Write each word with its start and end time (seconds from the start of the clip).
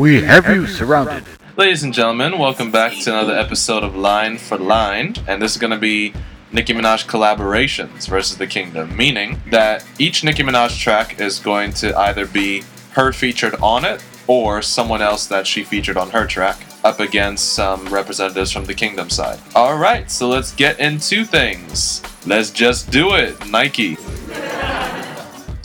We 0.00 0.22
have 0.22 0.48
you 0.48 0.66
surrounded. 0.66 1.24
Ladies 1.58 1.82
and 1.82 1.92
gentlemen, 1.92 2.38
welcome 2.38 2.70
back 2.70 2.98
to 3.00 3.10
another 3.10 3.34
episode 3.34 3.84
of 3.84 3.94
Line 3.94 4.38
for 4.38 4.56
Line, 4.56 5.14
and 5.28 5.42
this 5.42 5.52
is 5.52 5.58
going 5.58 5.72
to 5.72 5.78
be 5.78 6.14
Nicki 6.52 6.72
Minaj 6.72 7.06
collaborations 7.06 8.08
versus 8.08 8.38
the 8.38 8.46
Kingdom, 8.46 8.96
meaning 8.96 9.42
that 9.50 9.84
each 9.98 10.24
Nicki 10.24 10.42
Minaj 10.42 10.80
track 10.80 11.20
is 11.20 11.38
going 11.38 11.74
to 11.74 11.94
either 11.98 12.24
be 12.24 12.62
her 12.92 13.12
featured 13.12 13.56
on 13.56 13.84
it 13.84 14.02
or 14.26 14.62
someone 14.62 15.02
else 15.02 15.26
that 15.26 15.46
she 15.46 15.62
featured 15.62 15.98
on 15.98 16.08
her 16.08 16.26
track 16.26 16.64
up 16.82 16.98
against 16.98 17.52
some 17.52 17.86
representatives 17.88 18.50
from 18.50 18.64
the 18.64 18.72
Kingdom 18.72 19.10
side. 19.10 19.38
All 19.54 19.76
right, 19.76 20.10
so 20.10 20.28
let's 20.28 20.54
get 20.54 20.80
into 20.80 21.26
things. 21.26 22.02
Let's 22.24 22.50
just 22.50 22.90
do 22.90 23.16
it, 23.16 23.50
Nike. 23.50 23.98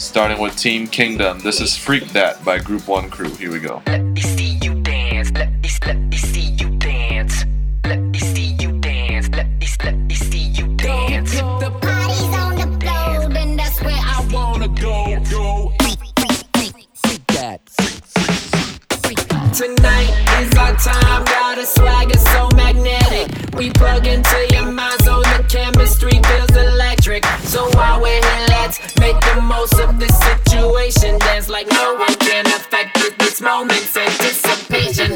Starting 0.06 0.40
with 0.40 0.56
Team 0.56 0.88
Kingdom. 0.88 1.40
This 1.40 1.60
is 1.60 1.76
Freak 1.76 2.10
That 2.10 2.46
by 2.46 2.60
Group 2.60 2.88
One 2.88 3.10
Crew. 3.10 3.34
Here 3.36 3.52
we 3.52 3.60
go. 3.60 3.82
Let 3.88 4.02
me 4.04 4.22
see 4.22 4.60
you 4.62 4.76
dance. 4.82 5.32
Let 5.32 5.52
me, 5.52 5.70
let 5.86 5.98
me 5.98 6.18
see 6.18 6.52
you 6.52 6.70
dance. 6.78 7.44
Let 7.84 8.00
me 8.00 8.20
see 8.20 8.56
you 8.60 8.80
dance. 8.80 9.28
Let 9.30 9.48
me, 9.48 9.68
let 9.84 9.96
me 9.96 10.14
see 10.14 10.44
you 10.54 10.68
dance. 10.78 11.32
The 11.34 11.72
party's 11.82 12.22
on 12.38 12.56
the 12.56 12.80
floor, 12.80 13.36
and 13.36 13.60
that's 13.60 13.82
where 13.82 13.94
I 13.94 14.26
wanna 14.32 14.68
go. 14.70 15.20
Go. 15.30 15.74
Freak 17.04 17.28
that. 17.34 17.66
Tonight 19.54 20.12
is 20.40 20.56
our 20.56 20.76
time. 20.78 21.26
Got 21.26 21.58
a 21.58 21.66
swagger 21.66 22.20
so 22.20 22.50
magnetic. 22.56 23.56
We 23.56 23.72
plug 23.72 24.06
into 24.06 24.48
your 24.52 24.72
mind 24.72 25.05
chemistry 25.56 26.20
feels 26.22 26.52
electric. 26.52 27.26
So 27.48 27.70
while 27.78 28.02
we're 28.02 28.22
here, 28.22 28.46
let's 28.50 28.78
make 29.00 29.16
the 29.34 29.42
most 29.42 29.80
of 29.80 29.98
this 30.00 30.16
situation. 30.20 31.18
Dance 31.20 31.48
like 31.48 31.68
no 31.72 31.96
one 31.96 32.16
can 32.16 32.46
affect 32.48 32.98
it. 32.98 33.18
This 33.20 33.40
moment's 33.40 33.96
anticipation. 33.96 35.15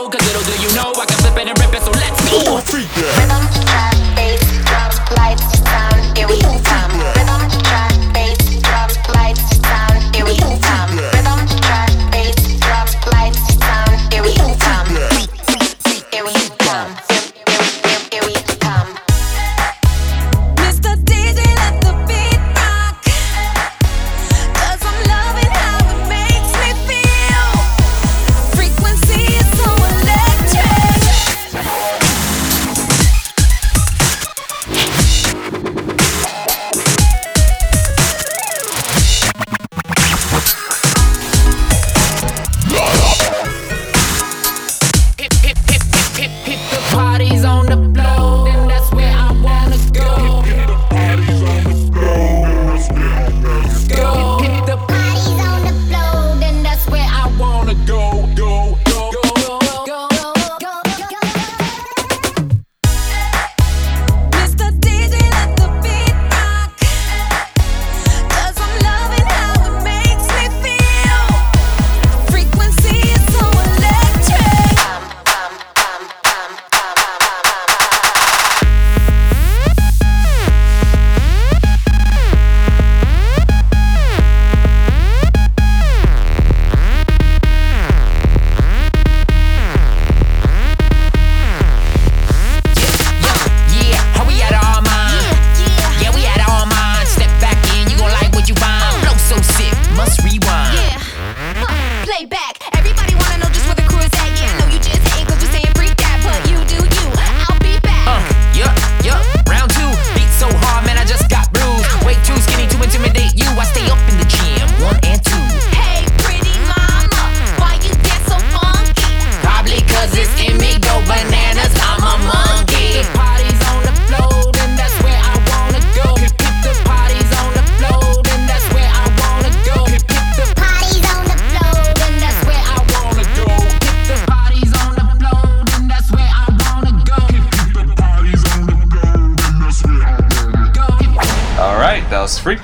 know, 0.00 0.08
cause 0.08 0.26
little 0.26 0.42
do 0.42 0.62
you 0.62 0.74
know, 0.74 0.92
I 0.96 1.04
can 1.04 1.16
flip 1.18 1.36
it 1.36 1.48
and 1.48 1.58
rip 1.58 1.74
it, 1.74 1.82
so 1.82 1.90
let's 1.92 2.20
go. 2.30 2.56
Rhythm, 2.56 3.44
bass, 4.16 4.40
drums, 4.64 4.98
lights, 5.16 5.58
sound, 5.60 6.16
here 6.16 6.28
we 6.28 6.40
come. 6.64 6.89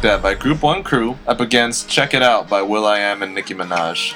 By 0.07 0.35
Group 0.35 0.63
One 0.63 0.85
Crew 0.85 1.19
up 1.27 1.41
against 1.41 1.89
Check 1.89 2.15
It 2.15 2.23
Out 2.23 2.49
by 2.49 2.63
will.i.am 2.63 3.25
and 3.25 3.35
Nicki 3.35 3.55
Minaj. 3.55 4.15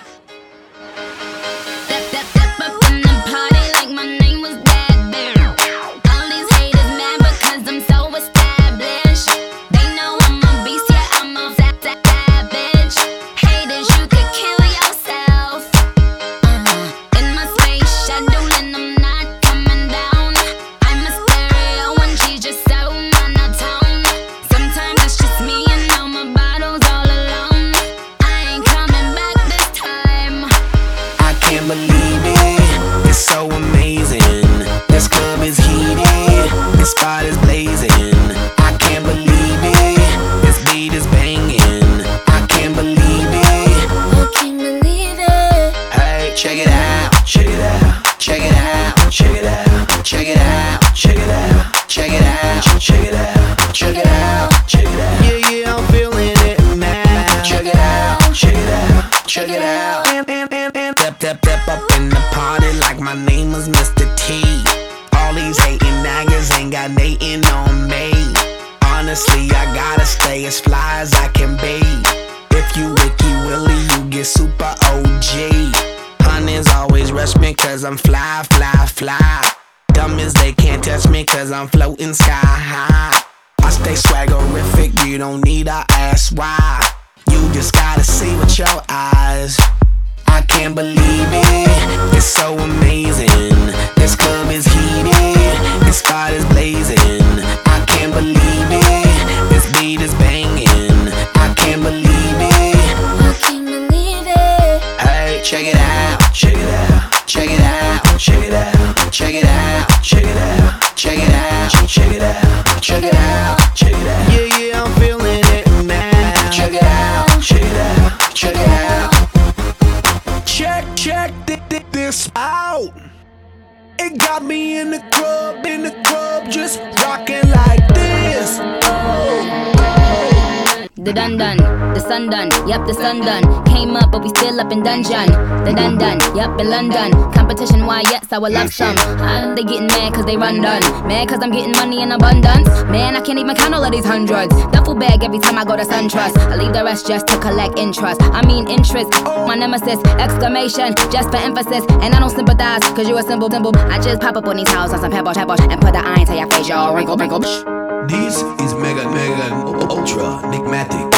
The 131.11 131.15
dun 131.15 131.37
dun, 131.37 131.57
the 131.57 131.99
sun 131.99 132.31
done, 132.31 132.51
yep, 132.69 132.87
the 132.87 132.95
sun 132.95 133.19
done. 133.19 133.43
Came 133.65 133.97
up, 133.97 134.13
but 134.13 134.23
we 134.23 134.29
still 134.29 134.61
up 134.61 134.71
in 134.71 134.81
dungeon. 134.81 135.27
The 135.67 135.75
dun 135.75 135.99
dun, 135.99 136.21
yep, 136.37 136.55
in 136.61 136.71
London. 136.71 137.11
Competition, 137.33 137.85
why, 137.85 138.03
yes, 138.03 138.31
I 138.31 138.39
would 138.39 138.53
love 138.53 138.73
some. 138.73 138.95
Uh, 138.97 139.53
they 139.57 139.65
getting 139.65 139.89
mad 139.89 140.15
cause 140.15 140.25
they 140.25 140.37
run 140.37 140.63
done. 140.63 140.81
Mad 141.09 141.27
cause 141.29 141.41
I'm 141.43 141.51
getting 141.51 141.73
money 141.73 142.01
in 142.01 142.13
abundance. 142.13 142.69
Man, 142.95 143.17
I 143.17 143.21
can't 143.23 143.41
even 143.41 143.57
count 143.57 143.75
all 143.75 143.83
of 143.83 143.91
these 143.91 144.05
hundreds. 144.05 144.55
Duffel 144.71 144.95
bag 144.95 145.25
every 145.25 145.41
time 145.41 145.59
I 145.59 145.65
go 145.65 145.75
to 145.75 145.83
SunTrust. 145.83 146.37
I 146.47 146.55
leave 146.55 146.73
the 146.73 146.85
rest 146.85 147.09
just 147.09 147.27
to 147.27 147.41
collect 147.41 147.77
interest. 147.77 148.23
I 148.23 148.47
mean, 148.47 148.71
interest, 148.71 149.11
my 149.51 149.57
nemesis, 149.57 149.99
exclamation, 150.23 150.95
just 151.11 151.31
for 151.31 151.39
emphasis. 151.43 151.83
And 152.07 152.15
I 152.15 152.21
don't 152.21 152.31
sympathize 152.31 152.87
cause 152.95 153.09
you 153.09 153.19
a 153.19 153.25
simple, 153.25 153.51
simple. 153.51 153.77
I 153.77 153.99
just 154.01 154.21
pop 154.21 154.37
up 154.37 154.47
on 154.47 154.59
these 154.59 154.71
houses 154.71 154.95
on 154.95 155.01
some 155.01 155.11
pebble, 155.11 155.35
pebble, 155.35 155.61
and 155.61 155.81
put 155.81 155.93
the 155.93 156.07
iron 156.07 156.25
to 156.27 156.37
your 156.37 156.47
face, 156.47 156.69
y'all. 156.69 156.95
Wrinkle, 156.95 157.17
wrinkle, 157.17 157.41
psh. 157.41 157.90
This 158.09 158.37
is 158.61 158.75
Mega 158.75 159.11
Mega 159.11 159.55
Ultra 159.91 160.41
Enigmatic 160.47 161.11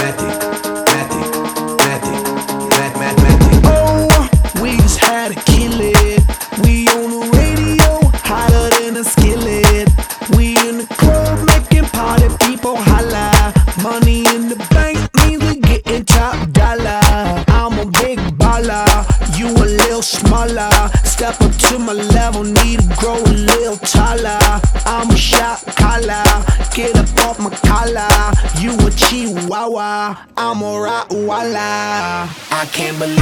can't 32.72 32.98
believe 32.98 33.21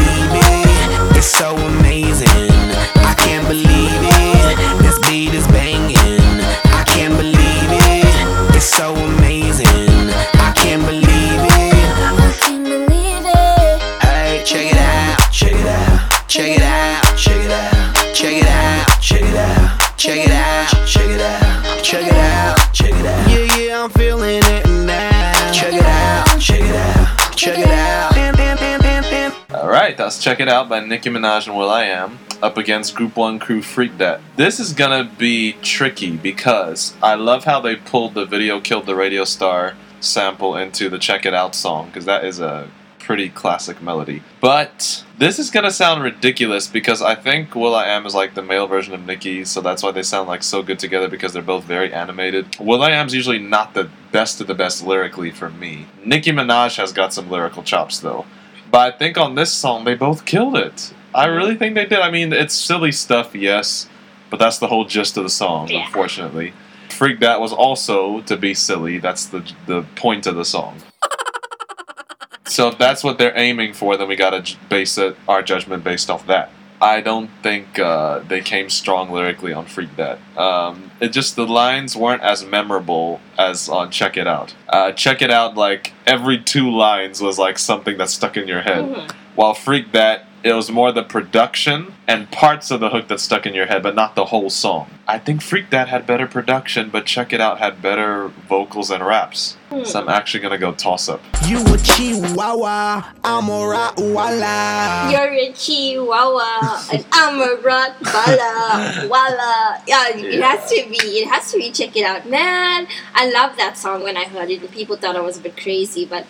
Alright, 29.90 29.98
that's 29.98 30.22
Check 30.22 30.38
It 30.38 30.48
Out 30.48 30.68
by 30.68 30.78
Nicki 30.78 31.10
Minaj 31.10 31.48
and 31.48 31.56
will.i.am 31.56 32.20
up 32.40 32.56
against 32.56 32.94
Group 32.94 33.16
1 33.16 33.40
Crew 33.40 33.60
Freak 33.60 33.98
That. 33.98 34.20
This 34.36 34.60
is 34.60 34.72
gonna 34.72 35.02
be 35.18 35.54
tricky 35.62 36.16
because 36.16 36.94
I 37.02 37.16
love 37.16 37.42
how 37.42 37.58
they 37.58 37.74
pulled 37.74 38.14
the 38.14 38.24
video 38.24 38.60
Killed 38.60 38.86
the 38.86 38.94
Radio 38.94 39.24
Star 39.24 39.74
sample 39.98 40.56
into 40.56 40.88
the 40.88 40.98
Check 41.00 41.26
It 41.26 41.34
Out 41.34 41.56
song 41.56 41.86
because 41.86 42.04
that 42.04 42.24
is 42.24 42.38
a 42.38 42.70
pretty 43.00 43.30
classic 43.30 43.82
melody. 43.82 44.22
But 44.40 45.04
this 45.18 45.40
is 45.40 45.50
gonna 45.50 45.72
sound 45.72 46.04
ridiculous 46.04 46.68
because 46.68 47.02
I 47.02 47.16
think 47.16 47.56
will.i.am 47.56 48.06
is 48.06 48.14
like 48.14 48.34
the 48.34 48.42
male 48.42 48.68
version 48.68 48.94
of 48.94 49.04
Nicki, 49.04 49.44
so 49.44 49.60
that's 49.60 49.82
why 49.82 49.90
they 49.90 50.04
sound 50.04 50.28
like 50.28 50.44
so 50.44 50.62
good 50.62 50.78
together 50.78 51.08
because 51.08 51.32
they're 51.32 51.42
both 51.42 51.64
very 51.64 51.92
animated. 51.92 52.60
will.i.am's 52.60 53.12
usually 53.12 53.40
not 53.40 53.74
the 53.74 53.90
best 54.12 54.40
of 54.40 54.46
the 54.46 54.54
best 54.54 54.86
lyrically 54.86 55.32
for 55.32 55.50
me. 55.50 55.86
Nicki 56.04 56.30
Minaj 56.30 56.76
has 56.76 56.92
got 56.92 57.12
some 57.12 57.28
lyrical 57.28 57.64
chops 57.64 57.98
though. 57.98 58.24
But 58.70 58.94
I 58.94 58.96
think 58.96 59.18
on 59.18 59.34
this 59.34 59.52
song 59.52 59.84
they 59.84 59.94
both 59.94 60.24
killed 60.24 60.56
it. 60.56 60.92
I 61.14 61.26
really 61.26 61.56
think 61.56 61.74
they 61.74 61.86
did. 61.86 61.98
I 62.00 62.10
mean, 62.10 62.32
it's 62.32 62.54
silly 62.54 62.92
stuff, 62.92 63.34
yes, 63.34 63.88
but 64.30 64.38
that's 64.38 64.58
the 64.58 64.68
whole 64.68 64.84
gist 64.84 65.16
of 65.16 65.24
the 65.24 65.30
song, 65.30 65.68
Yeah. 65.68 65.86
unfortunately. 65.86 66.52
Freak 66.88 67.18
That 67.20 67.40
was 67.40 67.52
also 67.52 68.20
to 68.22 68.36
be 68.36 68.54
silly. 68.54 68.98
That's 68.98 69.26
the 69.26 69.42
the 69.66 69.82
point 69.96 70.26
of 70.26 70.36
the 70.36 70.44
song. 70.44 70.76
so 72.46 72.68
if 72.68 72.78
that's 72.78 73.02
what 73.02 73.18
they're 73.18 73.36
aiming 73.36 73.72
for, 73.74 73.96
then 73.96 74.08
we 74.08 74.16
gotta 74.16 74.56
base 74.68 74.98
it, 74.98 75.16
our 75.28 75.42
judgment 75.42 75.82
based 75.84 76.10
off 76.10 76.26
that. 76.26 76.50
I 76.82 77.00
don't 77.02 77.30
think 77.42 77.78
uh, 77.78 78.20
they 78.20 78.40
came 78.40 78.70
strong 78.70 79.10
lyrically 79.12 79.52
on 79.52 79.66
Freak 79.66 79.96
That. 79.96 80.18
Um, 80.36 80.90
it 81.00 81.08
just 81.08 81.36
the 81.36 81.46
lines 81.46 81.94
weren't 81.94 82.22
as 82.22 82.44
memorable 82.44 83.20
as 83.38 83.68
on 83.68 83.90
Check 83.90 84.16
It 84.16 84.26
Out. 84.26 84.54
Uh, 84.68 84.92
Check 84.92 85.20
It 85.20 85.30
Out, 85.30 85.56
like 85.56 85.92
every 86.06 86.38
two 86.38 86.70
lines 86.70 87.20
was 87.20 87.38
like 87.38 87.58
something 87.58 87.98
that 87.98 88.08
stuck 88.08 88.36
in 88.36 88.48
your 88.48 88.62
head. 88.62 88.84
Mhm. 88.84 89.10
While 89.34 89.54
Freak 89.54 89.92
That, 89.92 90.24
it 90.42 90.54
was 90.54 90.70
more 90.70 90.90
the 90.92 91.02
production 91.02 91.92
and 92.08 92.30
parts 92.30 92.70
of 92.70 92.80
the 92.80 92.90
hook 92.90 93.08
that 93.08 93.20
stuck 93.20 93.46
in 93.46 93.54
your 93.54 93.66
head, 93.66 93.82
but 93.82 93.94
not 93.94 94.14
the 94.14 94.26
whole 94.26 94.48
song. 94.48 94.90
I 95.06 95.18
think 95.18 95.42
Freak 95.42 95.70
That 95.70 95.88
had 95.88 96.06
better 96.06 96.26
production, 96.26 96.88
but 96.88 97.04
Check 97.04 97.32
It 97.32 97.40
Out 97.40 97.58
had 97.58 97.82
better 97.82 98.28
vocals 98.48 98.90
and 98.90 99.04
raps. 99.04 99.56
So 99.84 100.00
I'm 100.00 100.08
actually 100.08 100.40
gonna 100.40 100.58
go 100.58 100.72
toss 100.72 101.08
up. 101.08 101.20
You 101.46 101.58
a 101.60 101.78
chihuahua, 101.78 103.12
I'm 103.22 103.48
a 103.48 103.52
Rottweiler. 103.52 105.12
You're 105.12 105.32
a 105.32 105.52
chihuahua 105.52 106.82
and 106.92 107.06
I'm 107.12 107.40
a 107.40 107.56
Rottweiler. 107.62 109.08
Walla. 109.08 109.82
Yeah, 109.86 110.08
it 110.08 110.42
has 110.42 110.68
to 110.70 110.88
be. 110.88 110.96
It 111.20 111.28
has 111.28 111.52
to 111.52 111.58
be. 111.58 111.70
Check 111.70 111.96
it 111.96 112.04
out, 112.04 112.28
man. 112.28 112.88
I 113.14 113.30
love 113.30 113.56
that 113.58 113.76
song 113.76 114.02
when 114.02 114.16
I 114.16 114.24
heard 114.24 114.50
it. 114.50 114.70
People 114.72 114.96
thought 114.96 115.16
I 115.16 115.20
was 115.20 115.38
a 115.38 115.40
bit 115.40 115.56
crazy, 115.56 116.04
but 116.04 116.26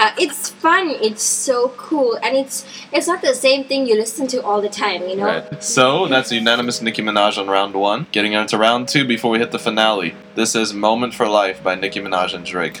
uh, 0.00 0.12
it's 0.18 0.48
fun. 0.48 0.88
It's 0.88 1.22
so 1.22 1.68
cool, 1.76 2.18
and 2.22 2.34
it's 2.34 2.64
it's 2.92 3.06
not 3.06 3.20
the 3.20 3.34
same 3.34 3.64
thing 3.64 3.86
you 3.86 3.96
listen 3.96 4.26
to 4.28 4.42
all 4.42 4.62
the 4.62 4.68
time. 4.68 5.06
You 5.06 5.16
know. 5.16 5.26
Right. 5.26 5.62
So 5.62 6.08
that's 6.08 6.32
unanimous 6.32 6.80
Nicki 6.80 7.02
Minaj 7.02 7.36
on 7.38 7.48
round 7.48 7.74
one. 7.74 8.06
Getting 8.10 8.32
into 8.32 8.56
round 8.56 8.88
two 8.88 9.06
before 9.06 9.30
we 9.30 9.38
hit 9.38 9.52
the 9.52 9.58
finale. 9.58 10.14
This 10.34 10.54
is 10.54 10.72
Moment 10.72 11.14
for 11.14 11.28
Life 11.28 11.62
by 11.62 11.74
Nicki 11.74 12.00
Minaj 12.00 12.34
and 12.34 12.44
Drake. 12.44 12.80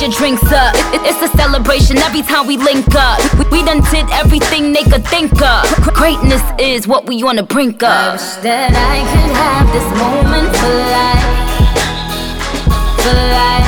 Your 0.00 0.08
drinks 0.12 0.42
up. 0.50 0.74
It- 0.74 0.94
it- 0.94 1.00
it's 1.10 1.22
a 1.22 1.36
celebration 1.36 1.98
every 1.98 2.22
time 2.22 2.46
we 2.46 2.56
link 2.56 2.86
up. 2.94 3.18
We, 3.38 3.44
we 3.58 3.62
done 3.64 3.82
did 3.90 4.06
everything 4.12 4.72
they 4.72 4.82
could 4.82 5.06
think 5.06 5.30
of. 5.42 5.62
Greatness 5.92 6.40
is 6.58 6.88
what 6.88 7.04
we 7.06 7.22
on 7.22 7.36
the 7.36 7.42
brink 7.42 7.82
of. 7.82 7.90
I 7.90 8.12
wish 8.12 8.22
that 8.42 8.72
I 8.72 9.04
could 9.12 9.30
have 9.44 9.66
this 9.76 9.88
moment 10.00 10.56
for 10.56 10.72
life. 10.96 11.26
For 13.02 13.12
life. 13.12 13.59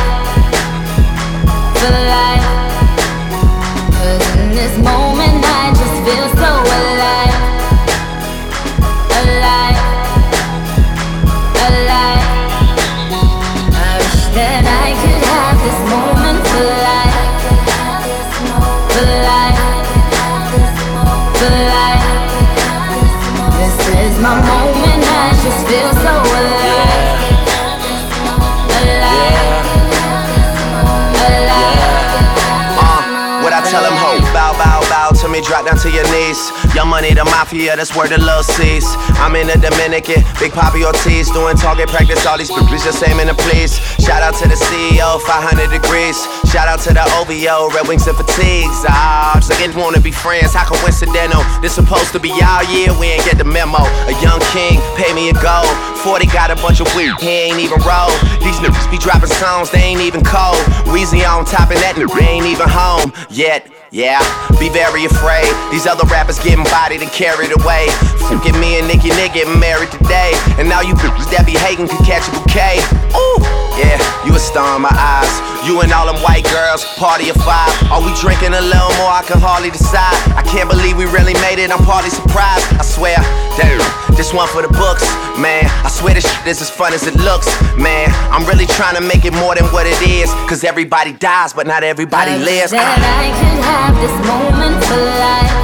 Young 36.74 36.88
money, 36.88 37.12
the 37.12 37.24
mafia, 37.28 37.76
that's 37.76 37.92
where 37.94 38.08
the 38.08 38.16
love 38.16 38.48
sees. 38.48 38.88
I'm 39.20 39.36
in 39.36 39.44
the 39.44 39.60
Dominican, 39.60 40.24
Big 40.40 40.56
Papi 40.56 40.80
Ortiz, 40.80 41.28
doing 41.28 41.52
target 41.60 41.92
practice, 41.92 42.24
all 42.24 42.38
these 42.38 42.50
bitches 42.50 42.80
just 42.80 43.04
aiming 43.04 43.28
to 43.28 43.36
please. 43.36 43.76
Shout 44.00 44.24
out 44.24 44.32
to 44.40 44.48
the 44.48 44.56
CEO, 44.56 45.20
500 45.20 45.68
degrees. 45.68 46.16
Shout 46.48 46.72
out 46.72 46.80
to 46.88 46.96
the 46.96 47.04
OVO, 47.20 47.68
Red 47.76 47.84
Wings 47.88 48.08
and 48.08 48.16
Fatigues. 48.16 48.88
Ah, 48.88 49.36
just 49.36 49.52
didn't 49.60 49.76
wanna 49.76 50.00
be 50.00 50.12
friends, 50.12 50.56
how 50.56 50.64
coincidental? 50.64 51.44
This 51.60 51.76
supposed 51.76 52.16
to 52.16 52.20
be 52.20 52.32
our 52.40 52.64
year, 52.72 52.88
we 52.96 53.12
ain't 53.12 53.24
get 53.28 53.36
the 53.36 53.44
memo. 53.44 53.84
A 54.08 54.16
young 54.24 54.40
king, 54.56 54.80
pay 54.96 55.12
me 55.12 55.28
a 55.28 55.36
gold. 55.44 55.68
40 56.00 56.24
got 56.32 56.48
a 56.50 56.56
bunch 56.56 56.80
of 56.80 56.88
weed, 56.96 57.12
he 57.20 57.52
ain't 57.52 57.60
even 57.60 57.84
roll. 57.84 58.08
These 58.40 58.64
niggas 58.64 58.88
be 58.88 58.96
dropping 58.96 59.28
songs, 59.28 59.68
they 59.68 59.92
ain't 59.92 60.00
even 60.00 60.24
cold. 60.24 60.56
Weezy 60.88 61.20
on 61.20 61.44
top 61.44 61.68
of 61.68 61.76
that, 61.84 62.00
nigga 62.00 62.16
ain't 62.24 62.48
even 62.48 62.64
home 62.64 63.12
yet. 63.28 63.68
Yeah, 63.92 64.24
be 64.58 64.70
very 64.70 65.04
afraid. 65.04 65.44
These 65.70 65.86
other 65.86 66.08
rappers 66.08 66.38
getting 66.38 66.64
bodied 66.64 67.02
and 67.02 67.10
carried 67.12 67.52
away. 67.60 67.88
Fucking 68.24 68.58
me 68.58 68.78
and 68.78 68.88
Nicki 68.88 69.10
Nick 69.10 69.34
getting 69.34 69.60
married 69.60 69.90
today. 69.90 70.32
And 70.56 70.66
now 70.66 70.80
you 70.80 70.94
bitches 70.94 71.28
that 71.28 71.44
be 71.44 71.52
hating 71.52 71.88
can 71.88 72.00
catch 72.00 72.24
a 72.24 72.32
bouquet. 72.32 72.80
Ooh, 73.12 73.44
yeah, 73.76 74.00
you 74.24 74.32
a 74.34 74.40
star 74.40 74.76
in 74.76 74.82
my 74.82 74.96
eyes. 74.96 75.51
You 75.62 75.80
and 75.80 75.92
all 75.92 76.10
them 76.10 76.18
white 76.22 76.42
girls, 76.50 76.84
party 76.98 77.30
of 77.30 77.36
five. 77.36 77.70
Are 77.86 78.02
we 78.02 78.10
drinking 78.18 78.50
a 78.50 78.60
little 78.60 78.90
more? 78.98 79.14
I 79.14 79.22
can 79.22 79.38
hardly 79.38 79.70
decide. 79.70 80.10
I 80.34 80.42
can't 80.42 80.68
believe 80.68 80.96
we 80.98 81.06
really 81.06 81.34
made 81.38 81.62
it. 81.62 81.70
I'm 81.70 81.84
partly 81.86 82.10
surprised. 82.10 82.66
I 82.74 82.82
swear, 82.82 83.14
damn, 83.54 83.78
this 84.16 84.34
one 84.34 84.48
for 84.48 84.62
the 84.62 84.72
books, 84.74 85.06
man. 85.38 85.70
I 85.86 85.88
swear 85.88 86.14
this 86.14 86.26
shit 86.26 86.46
is 86.46 86.60
as 86.62 86.70
fun 86.70 86.92
as 86.92 87.06
it 87.06 87.14
looks, 87.14 87.46
man. 87.78 88.10
I'm 88.34 88.44
really 88.44 88.66
trying 88.66 88.96
to 88.96 89.02
make 89.06 89.24
it 89.24 89.34
more 89.34 89.54
than 89.54 89.66
what 89.70 89.86
it 89.86 90.02
is. 90.02 90.28
Cause 90.50 90.64
everybody 90.64 91.12
dies, 91.12 91.52
but 91.52 91.68
not 91.68 91.84
everybody 91.84 92.32
I 92.32 92.38
lives. 92.38 92.72
That 92.72 92.82
ah. 92.82 93.22
I 93.22 93.30
could 93.30 93.62
have 93.62 93.94
this 94.02 94.16
moment 94.26 94.82
for 94.82 94.98
life. 94.98 95.54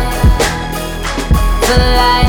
For 1.67 1.75
life. 1.75 2.28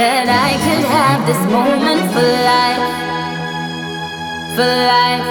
That 0.00 0.28
I 0.48 0.50
could 0.64 0.84
have 0.96 1.20
this 1.28 1.42
moment 1.56 2.02
for 2.12 2.28
life. 2.52 2.86
For 4.56 4.70
life. 4.96 5.28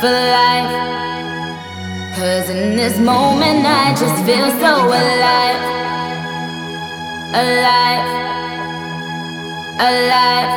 For 0.00 0.16
life. 0.40 0.72
Cause 2.16 2.46
in 2.50 2.76
this 2.76 2.98
moment 2.98 3.64
I 3.64 3.96
just 4.02 4.18
feel 4.28 4.48
so 4.64 4.72
alive. 5.00 5.62
Alive. 7.42 8.06
Alive. 9.88 10.52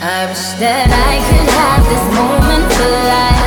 I 0.00 0.20
wish 0.30 0.46
that 0.64 0.88
I 0.88 1.14
could 1.28 1.50
have 1.60 1.82
this 1.92 2.06
moment 2.16 2.66
for 2.76 2.90
life. 3.12 3.43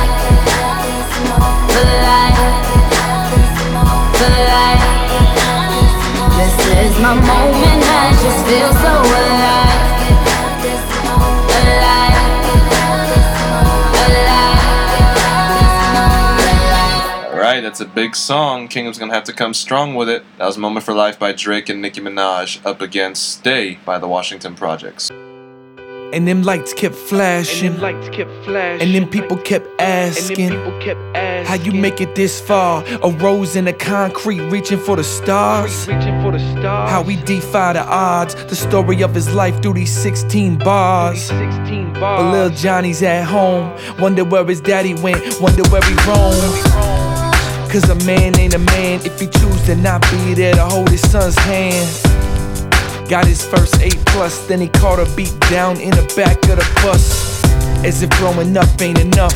My 7.00 7.14
moment, 7.14 7.24
I 7.30 8.10
just 8.10 8.44
feel 8.48 8.72
so 8.74 8.92
alive. 9.06 9.78
Alive. 17.22 17.32
Alright, 17.32 17.62
that's 17.62 17.80
a 17.80 17.86
big 17.86 18.16
song. 18.16 18.66
Kingdom's 18.66 18.98
gonna 18.98 19.14
have 19.14 19.22
to 19.24 19.32
come 19.32 19.54
strong 19.54 19.94
with 19.94 20.08
it. 20.08 20.24
That 20.38 20.46
was 20.46 20.58
Moment 20.58 20.84
for 20.84 20.92
Life 20.92 21.20
by 21.20 21.30
Drake 21.32 21.68
and 21.68 21.80
Nicki 21.80 22.00
Minaj 22.00 22.66
up 22.66 22.80
against 22.80 23.28
Stay 23.28 23.78
by 23.84 23.98
the 23.98 24.08
Washington 24.08 24.56
Projects. 24.56 25.08
And 26.12 26.26
them 26.26 26.42
lights 26.42 26.72
kept 26.72 26.94
flashing. 26.94 27.66
And 27.66 27.74
them 27.76 27.82
lights 27.82 28.08
kept 28.16 28.30
flashing. 28.44 28.86
And 28.86 28.94
then 28.94 29.08
people 29.10 29.36
kept 29.36 29.68
asking, 29.78 30.48
people 30.48 30.80
kept 30.80 31.00
asking. 31.14 31.46
How 31.46 31.62
you 31.62 31.72
make 31.72 32.00
it 32.00 32.14
this 32.14 32.40
far? 32.40 32.82
A 33.02 33.10
rose 33.10 33.56
in 33.56 33.66
the 33.66 33.74
concrete 33.74 34.40
reaching 34.40 34.78
for 34.78 34.96
the 34.96 35.04
stars. 35.04 35.86
Reaching 35.86 36.20
for 36.22 36.32
the 36.32 36.38
stars. 36.38 36.90
How 36.90 37.02
we 37.02 37.16
defy 37.16 37.74
the 37.74 37.84
odds. 37.84 38.34
The 38.46 38.56
story 38.56 39.02
of 39.02 39.14
his 39.14 39.34
life 39.34 39.60
through 39.62 39.74
these 39.74 39.92
16 39.92 40.58
bars. 40.58 41.24
16 41.24 41.92
But 41.92 42.00
bars. 42.00 42.32
little 42.32 42.58
Johnny's 42.58 43.02
at 43.02 43.24
home. 43.24 43.76
Wonder 43.98 44.24
where 44.24 44.44
his 44.46 44.62
daddy 44.62 44.94
went. 44.94 45.22
Wonder 45.40 45.62
where 45.68 45.82
he 45.82 45.94
roamed. 46.08 46.98
Cause 47.70 47.86
a 47.90 47.94
man 48.06 48.38
ain't 48.38 48.54
a 48.54 48.58
man 48.58 49.00
if 49.04 49.20
he 49.20 49.26
choose 49.26 49.62
to 49.66 49.76
not 49.76 50.00
be 50.10 50.32
there 50.32 50.54
to 50.54 50.64
hold 50.64 50.88
his 50.88 51.02
son's 51.10 51.36
hand. 51.40 51.86
Got 53.08 53.24
his 53.24 53.42
first 53.42 53.80
A 53.80 53.88
plus, 54.12 54.46
then 54.48 54.60
he 54.60 54.68
caught 54.68 54.98
a 54.98 55.16
beat 55.16 55.34
down 55.48 55.80
in 55.80 55.92
the 55.92 56.04
back 56.14 56.36
of 56.50 56.58
the 56.60 56.80
bus. 56.84 57.42
As 57.82 58.02
if 58.02 58.10
growing 58.10 58.54
up 58.54 58.68
ain't 58.82 58.98
enough. 58.98 59.32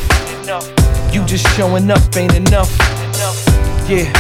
You 1.11 1.25
just 1.25 1.47
showing 1.57 1.91
up 1.91 2.03
ain't 2.15 2.35
enough. 2.35 2.71
Yeah. 3.89 4.13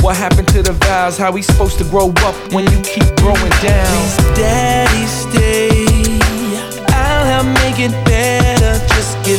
What 0.00 0.16
happened 0.16 0.48
to 0.48 0.62
the 0.62 0.72
vows? 0.72 1.18
How 1.18 1.32
we 1.32 1.42
supposed 1.42 1.76
to 1.78 1.84
grow 1.84 2.14
up 2.24 2.34
when 2.54 2.64
you 2.72 2.80
keep 2.80 3.04
growing 3.16 3.52
down? 3.60 3.92
Please, 3.92 4.16
daddy, 4.40 5.04
stay. 5.04 5.84
I'll 6.88 7.26
help 7.26 7.46
make 7.60 7.78
it 7.78 7.92
better. 8.06 8.80
Just 8.94 9.22
give 9.22 9.38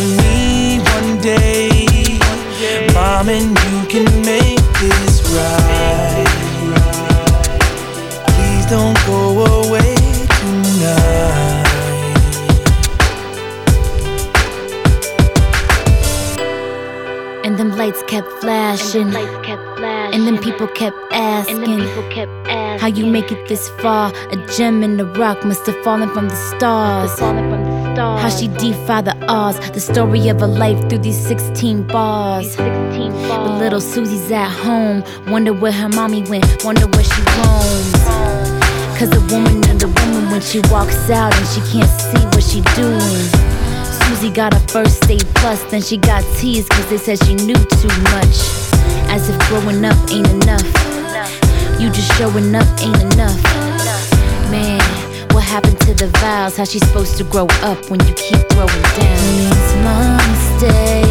make 23.25 23.38
it 23.39 23.48
this 23.48 23.70
far? 23.82 24.12
A 24.32 24.36
gem 24.55 24.84
in 24.84 24.98
the 24.98 25.05
rock 25.05 25.44
must 25.46 25.65
have 25.65 25.82
fallen 25.84 26.10
from 26.10 26.29
the 26.29 26.36
stars. 26.36 27.20
How 27.20 28.29
she 28.29 28.48
defied 28.48 29.05
the 29.05 29.15
odds. 29.27 29.60
The 29.72 29.79
story 29.79 30.27
of 30.29 30.39
her 30.41 30.48
life 30.48 30.77
through 30.89 31.00
these 31.00 31.17
16 31.27 31.84
bars. 31.88 32.55
But 32.55 33.60
little 33.60 33.82
Susie's 33.82 34.32
at 34.32 34.50
home. 34.50 35.03
Wonder 35.27 35.53
where 35.53 35.72
her 35.72 35.89
mommy 35.89 36.24
went. 36.24 36.63
Wonder 36.63 36.88
where 36.88 37.03
she 37.03 37.22
roams. 37.38 37.91
Cause 38.98 39.12
a 39.12 39.22
woman 39.34 39.67
and 39.70 39.82
a 39.84 39.88
woman 39.88 40.32
when 40.32 40.41
she 40.41 40.60
walks 40.72 41.10
out 41.10 41.36
and 41.36 41.48
she 41.48 41.62
can't 41.72 41.89
see 41.89 42.25
what 42.34 42.44
she 42.44 42.62
doing. 42.75 43.25
Susie 44.01 44.32
got 44.32 44.53
a 44.53 44.60
first 44.72 45.03
A 45.10 45.17
plus, 45.36 45.63
then 45.72 45.82
she 45.82 45.98
got 45.98 46.24
teased 46.38 46.70
cause 46.70 46.89
they 46.89 46.98
said 46.98 47.24
she 47.25 47.36
knew 47.36 47.55
too 47.55 47.94
much. 48.13 48.38
As 49.10 49.29
if 49.29 49.38
growing 49.48 49.84
up 49.84 49.98
ain't 50.12 50.27
enough. 50.44 50.94
You 51.79 51.89
just 51.91 52.12
showing 52.13 52.55
up 52.55 52.67
ain't 52.82 53.13
enough. 53.13 53.44
Man, 54.50 54.82
what 55.34 55.44
happened 55.44 55.79
to 55.82 55.94
the 55.94 56.08
vows? 56.20 56.58
How 56.58 56.63
she 56.63 56.79
supposed 56.79 57.17
to 57.17 57.24
grow 57.25 57.48
up 57.62 57.89
when 57.89 58.00
you 58.08 58.13
keep 58.15 58.48
growing 58.50 58.82
down? 58.98 59.38
Means 59.38 59.75
mom 59.84 60.36
stay. 60.58 61.04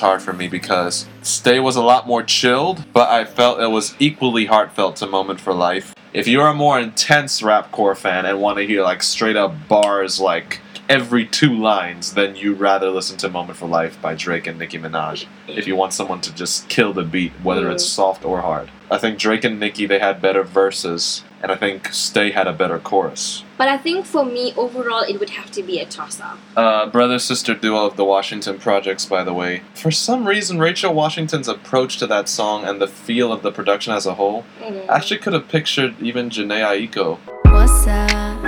Hard 0.00 0.22
for 0.22 0.32
me 0.32 0.48
because 0.48 1.06
Stay 1.22 1.60
was 1.60 1.76
a 1.76 1.82
lot 1.82 2.06
more 2.06 2.22
chilled, 2.22 2.84
but 2.92 3.08
I 3.08 3.24
felt 3.24 3.60
it 3.60 3.70
was 3.70 3.94
equally 3.98 4.46
heartfelt 4.46 4.96
to 4.96 5.06
Moment 5.06 5.40
for 5.40 5.54
Life. 5.54 5.94
If 6.12 6.26
you're 6.26 6.48
a 6.48 6.54
more 6.54 6.80
intense 6.80 7.40
rapcore 7.40 7.96
fan 7.96 8.26
and 8.26 8.40
want 8.40 8.58
to 8.58 8.66
hear 8.66 8.82
like 8.82 9.02
straight 9.02 9.36
up 9.36 9.68
bars 9.68 10.18
like 10.18 10.60
every 10.88 11.24
two 11.24 11.56
lines, 11.56 12.14
then 12.14 12.34
you 12.34 12.52
rather 12.52 12.90
listen 12.90 13.16
to 13.18 13.28
Moment 13.28 13.56
for 13.56 13.68
Life 13.68 14.02
by 14.02 14.16
Drake 14.16 14.48
and 14.48 14.58
Nicki 14.58 14.76
Minaj. 14.76 15.26
If 15.46 15.68
you 15.68 15.76
want 15.76 15.92
someone 15.92 16.20
to 16.22 16.34
just 16.34 16.68
kill 16.68 16.92
the 16.92 17.04
beat, 17.04 17.30
whether 17.44 17.70
it's 17.70 17.86
soft 17.86 18.24
or 18.24 18.40
hard. 18.40 18.70
I 18.90 18.98
think 18.98 19.18
Drake 19.20 19.44
and 19.44 19.60
Nicki 19.60 19.86
they 19.86 20.00
had 20.00 20.20
better 20.20 20.42
verses, 20.42 21.22
and 21.40 21.52
I 21.52 21.54
think 21.54 21.92
Stay 21.94 22.32
had 22.32 22.48
a 22.48 22.52
better 22.52 22.80
chorus. 22.80 23.44
But 23.60 23.68
I 23.68 23.76
think 23.76 24.06
for 24.06 24.24
me, 24.24 24.54
overall, 24.56 25.02
it 25.02 25.20
would 25.20 25.28
have 25.28 25.50
to 25.50 25.62
be 25.62 25.80
a 25.80 25.84
toss 25.84 26.18
up. 26.18 26.38
Uh, 26.56 26.86
brother 26.86 27.18
sister 27.18 27.54
duo 27.54 27.84
of 27.84 27.96
the 27.96 28.06
Washington 28.06 28.58
Projects, 28.58 29.04
by 29.04 29.22
the 29.22 29.34
way. 29.34 29.60
For 29.74 29.90
some 29.90 30.26
reason, 30.26 30.58
Rachel 30.58 30.94
Washington's 30.94 31.46
approach 31.46 31.98
to 31.98 32.06
that 32.06 32.26
song 32.26 32.64
and 32.64 32.80
the 32.80 32.88
feel 32.88 33.30
of 33.30 33.42
the 33.42 33.52
production 33.52 33.92
as 33.92 34.06
a 34.06 34.14
whole 34.14 34.46
actually 34.88 35.18
could 35.18 35.34
have 35.34 35.48
pictured 35.48 35.94
even 36.00 36.30
Jhené 36.30 36.62
Aiko. 36.64 37.18
What's 37.52 37.86
up? 37.86 38.42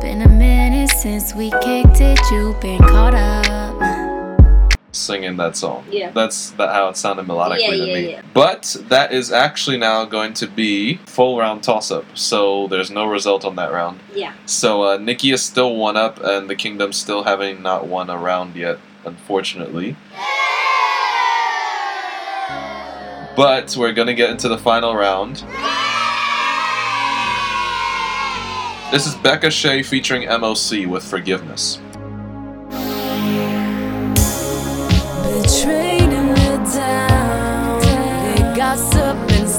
Been 0.00 0.22
a 0.22 0.28
minute 0.28 0.90
since 0.90 1.32
we 1.36 1.52
kicked 1.62 2.00
it. 2.00 2.18
You've 2.32 2.60
been 2.60 2.80
caught 2.80 3.14
up. 3.14 3.45
Singing 5.06 5.36
that 5.36 5.56
song. 5.56 5.84
Yeah. 5.88 6.10
That's 6.10 6.50
that 6.58 6.70
how 6.74 6.88
it 6.88 6.96
sounded 6.96 7.26
melodically 7.26 7.60
Yeah, 7.60 7.70
to 7.70 7.76
yeah, 7.76 7.94
me. 7.94 8.10
yeah. 8.10 8.22
But 8.34 8.76
that 8.88 9.12
is 9.12 9.30
actually 9.30 9.76
now 9.78 10.04
going 10.04 10.34
to 10.34 10.48
be 10.48 10.96
full 11.06 11.38
round 11.38 11.62
toss 11.62 11.92
up. 11.92 12.04
So 12.18 12.66
there's 12.66 12.90
no 12.90 13.06
result 13.06 13.44
on 13.44 13.54
that 13.54 13.70
round. 13.70 14.00
Yeah. 14.14 14.32
So 14.46 14.82
uh, 14.82 14.96
Nicki 14.96 15.30
is 15.30 15.42
still 15.44 15.76
one 15.76 15.96
up, 15.96 16.18
and 16.24 16.50
the 16.50 16.56
Kingdom 16.56 16.92
still 16.92 17.22
having 17.22 17.62
not 17.62 17.86
won 17.86 18.10
a 18.10 18.18
round 18.18 18.56
yet, 18.56 18.78
unfortunately. 19.04 19.94
But 23.36 23.76
we're 23.78 23.92
gonna 23.92 24.14
get 24.14 24.30
into 24.30 24.48
the 24.48 24.58
final 24.58 24.96
round. 24.96 25.44
This 28.90 29.06
is 29.06 29.14
Becca 29.16 29.50
Shea 29.52 29.82
featuring 29.84 30.22
MOC 30.28 30.86
with 30.86 31.04
Forgiveness. 31.04 31.78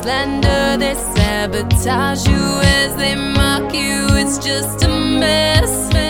Slander, 0.08 0.78
they 0.78 0.96
sabotage 0.96 2.26
you 2.26 2.46
as 2.80 2.96
they 2.96 3.14
mock 3.14 3.74
you. 3.74 4.08
It's 4.16 4.38
just 4.38 4.82
a 4.86 4.88
mess. 4.88 6.07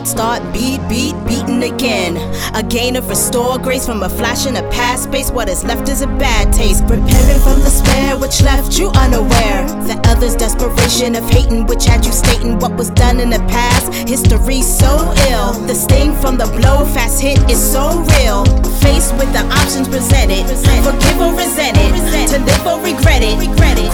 Heart, 0.00 0.08
start 0.08 0.52
beat, 0.52 0.80
beat, 0.88 1.14
beating 1.26 1.62
again. 1.62 2.16
A 2.54 2.62
gain 2.62 2.96
of 2.96 3.08
restore 3.08 3.58
grace 3.58 3.86
from 3.86 4.02
a 4.02 4.08
flash 4.08 4.46
in 4.46 4.56
a 4.56 4.62
past 4.70 5.04
space. 5.04 5.30
What 5.30 5.48
is 5.48 5.64
left 5.64 5.88
is 5.88 6.02
a 6.02 6.06
bad 6.06 6.52
taste. 6.52 6.86
Preparing 6.86 7.40
from 7.40 7.60
despair, 7.60 8.16
which 8.18 8.42
left 8.42 8.78
you 8.78 8.88
unaware. 8.96 9.66
The 9.86 10.00
other's 10.04 10.36
desperation 10.36 11.16
of 11.16 11.28
hating, 11.30 11.66
which 11.66 11.84
had 11.84 12.04
you 12.04 12.12
stating 12.12 12.58
what 12.58 12.76
was 12.76 12.90
done 12.90 13.20
in 13.20 13.30
the 13.30 13.40
past. 13.48 13.92
History 14.08 14.62
so 14.62 15.12
ill. 15.30 15.52
The 15.66 15.74
sting 15.74 16.14
from 16.16 16.36
the 16.38 16.46
blow, 16.46 16.84
fast 16.86 17.20
hit 17.20 17.38
is 17.50 17.60
so 17.60 18.04
real. 18.18 18.44
Faced 18.80 19.12
with 19.14 19.30
the 19.32 19.44
options 19.60 19.88
presented, 19.88 20.46
forgive 20.82 21.20
or 21.20 21.34
resent 21.36 21.76
it. 21.76 21.90
To 22.30 22.38
live 22.38 22.66
or 22.66 22.78
regret 22.80 23.22
it, 23.22 23.36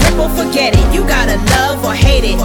grip 0.07 0.19
or 0.19 0.31
forget 0.31 0.75
it. 0.77 0.95
You 0.95 1.03
gotta 1.09 1.37
love 1.57 1.85
or 1.85 1.95
hate 1.95 2.25
it. 2.25 2.36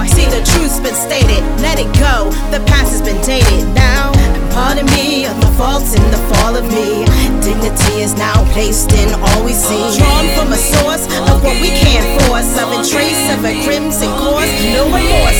In 8.51 9.15
all 9.15 9.45
we 9.45 9.53
see. 9.53 9.79
Drawn 9.97 10.27
from 10.35 10.51
a 10.51 10.57
source 10.57 11.05
of 11.29 11.41
what 11.41 11.55
we 11.61 11.69
can't 11.69 12.03
force. 12.23 12.51
Of 12.59 12.67
a 12.67 12.83
trace 12.83 13.31
of 13.31 13.45
a 13.45 13.55
crimson 13.63 14.11
course, 14.19 14.51
no 14.75 14.91
remorse 14.91 15.30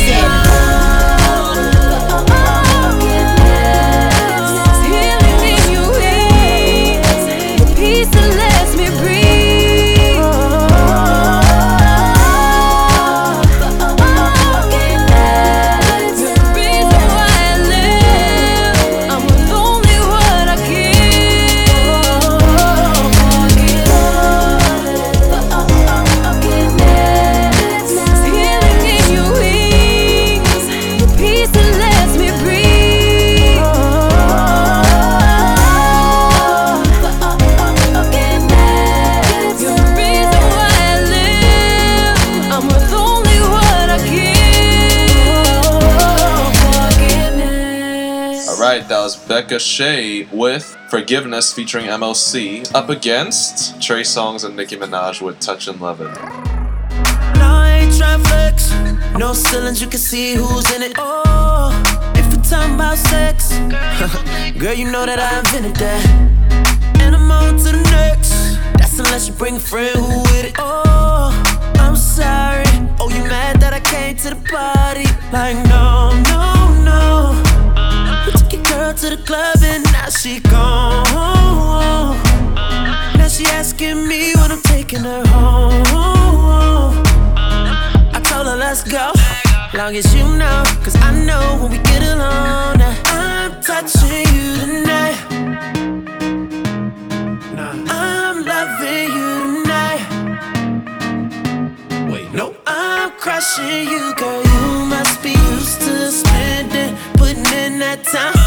right, 48.77 48.87
that 48.87 49.01
was 49.01 49.17
Becca 49.27 49.59
Shea 49.59 50.23
with 50.31 50.77
Forgiveness 50.89 51.51
featuring 51.51 51.87
MLC 51.87 52.73
up 52.73 52.87
against 52.89 53.81
Trey 53.81 54.01
Songz 54.01 54.45
and 54.45 54.55
Nicki 54.55 54.77
Minaj 54.77 55.21
with 55.21 55.39
Touch 55.39 55.67
and 55.67 55.81
Lovin'. 55.81 56.13
No. 57.37 57.51
No 59.17 59.33
ceilings, 59.33 59.81
you 59.81 59.87
can 59.87 59.99
see 59.99 60.35
who's 60.35 60.71
in 60.73 60.81
it. 60.83 60.93
Oh, 60.97 61.69
if 62.15 62.25
we're 62.33 62.43
talking 62.43 62.75
about 62.75 62.97
sex, 62.97 63.57
girl, 64.57 64.73
you 64.73 64.89
know 64.89 65.05
that 65.05 65.19
I 65.19 65.39
invented 65.39 65.75
that. 65.75 67.01
And 67.01 67.15
I'm 67.15 67.29
on 67.29 67.57
to 67.57 67.71
the 67.75 67.83
next. 67.91 68.31
That's 68.79 68.97
unless 68.99 69.27
you 69.27 69.33
bring 69.33 69.57
a 69.57 69.59
friend 69.59 69.99
who 69.99 70.21
with 70.21 70.45
it. 70.45 70.55
Oh, 70.57 71.29
I'm 71.75 71.95
sorry. 71.97 72.65
Oh, 72.99 73.09
you 73.09 73.23
mad 73.25 73.59
that 73.59 73.73
I 73.73 73.81
came 73.81 74.15
to 74.17 74.29
the 74.29 74.41
party? 74.49 75.07
Like, 75.31 75.57
no, 75.67 76.11
no, 76.31 76.83
no. 76.83 77.50
To 78.81 79.09
the 79.09 79.17
club 79.25 79.57
and 79.63 79.83
now 79.93 80.09
she 80.09 80.41
gone. 80.41 81.05
Now 83.17 83.27
she 83.29 83.45
asking 83.45 84.05
me 84.07 84.33
when 84.35 84.51
I'm 84.51 84.61
taking 84.61 84.99
her 84.99 85.25
home. 85.27 85.83
I 88.13 88.19
told 88.23 88.47
her 88.47 88.55
let's 88.57 88.83
go. 88.83 89.13
Long 89.73 89.95
as 89.95 90.13
you 90.13 90.23
know, 90.37 90.63
cause 90.83 90.95
I 90.97 91.11
know 91.25 91.57
when 91.61 91.71
we 91.71 91.77
get 91.79 92.03
alone. 92.03 92.81
I'm 93.05 93.61
touching 93.63 94.27
you 94.35 94.57
tonight. 94.59 95.17
I'm 97.89 98.43
loving 98.43 99.09
you 99.17 99.63
tonight. 99.63 100.03
Wait, 102.11 102.31
no, 102.33 102.53
I'm 102.67 103.11
crushing 103.11 103.87
you, 103.89 104.13
girl. 104.15 104.43
You 104.43 104.85
must 104.85 105.23
be 105.23 105.31
used 105.31 105.79
to 105.81 106.11
spending, 106.11 106.95
putting 107.13 107.45
in 107.45 107.79
that 107.79 108.03
time. 108.03 108.40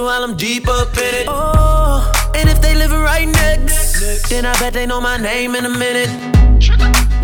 Picture 0.00 0.04
while 0.04 0.24
I'm 0.24 0.36
deep 0.36 0.68
up 0.68 0.96
in 0.96 1.14
it. 1.14 1.26
Oh, 1.28 2.32
and 2.34 2.48
if 2.48 2.60
they 2.60 2.74
living 2.74 3.00
right 3.00 3.28
next, 3.28 4.28
then 4.30 4.46
I 4.46 4.58
bet 4.58 4.72
they 4.72 4.86
know 4.86 5.00
my 5.00 5.16
name 5.16 5.54
in 5.54 5.66
a 5.66 5.68
minute. 5.68 6.10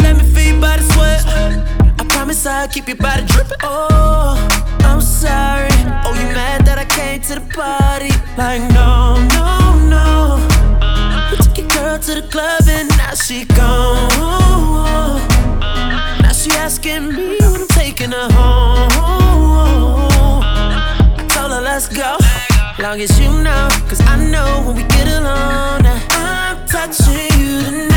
Let 0.00 0.16
me 0.16 0.24
feed 0.34 0.60
by 0.60 0.76
the 0.76 0.82
sweat. 0.92 1.24
I 2.00 2.04
promise 2.08 2.44
I'll 2.46 2.68
keep 2.68 2.88
your 2.88 2.96
body 2.96 3.24
dripping. 3.26 3.58
Oh, 3.62 4.36
I'm 4.80 5.00
sorry. 5.00 5.72
Oh, 6.04 6.14
you 6.14 6.26
mad 6.34 6.66
that 6.66 6.78
I 6.78 6.84
came 6.84 7.20
to 7.22 7.34
the 7.36 7.46
party? 7.54 8.12
Like, 8.36 8.62
no, 8.72 9.16
no, 9.36 9.48
no. 9.94 10.38
You 11.30 11.36
took 11.36 11.56
your 11.58 11.68
girl 11.68 11.98
to 11.98 12.14
the 12.20 12.28
club 12.28 12.62
and 12.68 12.88
now 12.96 13.14
she 13.14 13.44
gone. 13.46 14.10
Now 16.22 16.32
she 16.32 16.50
asking 16.52 17.08
me 17.08 17.38
when 17.40 17.62
I'm 17.62 17.68
taking 17.68 18.12
her 18.12 18.28
home. 18.32 18.90
I 20.42 21.26
told 21.28 21.52
her 21.52 21.60
let's 21.62 21.88
go. 21.88 22.25
Long 22.78 23.00
as 23.00 23.18
you 23.18 23.30
know, 23.42 23.68
cause 23.88 24.02
I 24.02 24.16
know 24.30 24.62
when 24.66 24.76
we 24.76 24.82
get 24.82 25.08
alone. 25.08 25.86
I'm 26.10 26.66
touching 26.66 27.40
you 27.40 27.62
tonight. 27.62 27.95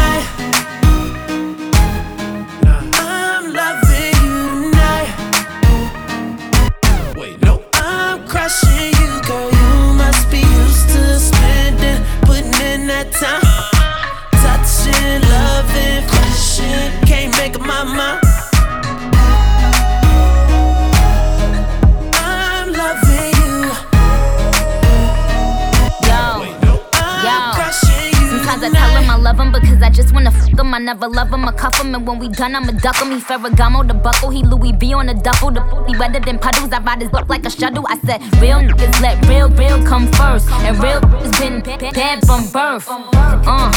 Never 30.89 31.07
love 31.07 31.31
him, 31.31 31.45
I 31.45 31.51
cuff 31.51 31.79
him, 31.79 31.93
and 31.93 32.07
when 32.07 32.17
we 32.17 32.29
done, 32.29 32.55
I'ma 32.55 32.71
duck 32.71 32.95
him. 32.95 33.11
He 33.11 33.19
Ferragamo 33.19 33.87
the 33.87 33.93
buckle, 33.93 34.31
he 34.31 34.41
Louis 34.41 34.71
V 34.71 34.93
on 34.95 35.05
the 35.05 35.13
duffel. 35.13 35.51
The 35.51 35.61
booty 35.61 35.95
wetter 35.99 36.19
than 36.19 36.39
puddles. 36.39 36.71
I 36.73 36.79
ride 36.79 37.01
his 37.01 37.11
butt 37.11 37.29
like 37.29 37.45
a 37.45 37.51
shuttle. 37.51 37.85
I 37.87 37.99
said, 37.99 38.21
real 38.41 38.59
niggas 38.67 38.99
let 38.99 39.15
real, 39.27 39.49
real 39.49 39.79
come 39.85 40.07
first, 40.13 40.49
and 40.65 40.81
real 40.81 40.99
has 41.23 41.39
been 41.39 41.61
bad 41.61 42.25
from 42.25 42.41
birth. 42.51 42.87
Uh, 42.89 43.71